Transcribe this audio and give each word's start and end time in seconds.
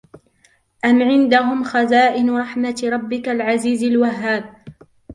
أم 0.85 1.01
عندهم 1.03 1.63
خزائن 1.63 2.37
رحمة 2.39 2.81
ربك 2.83 3.29
العزيز 3.29 3.83
الوهاب 3.83 4.55